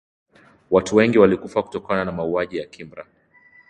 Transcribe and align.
watu 0.71 0.95
wengi 0.95 1.17
walikufa 1.17 1.63
kutokana 1.63 2.05
na 2.05 2.11
mauaji 2.11 2.57
ya 2.57 2.65
kimbari 2.65 3.09